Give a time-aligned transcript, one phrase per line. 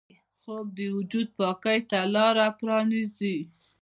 [0.41, 3.35] خوب د وجود پاکۍ ته لاره پرانیزي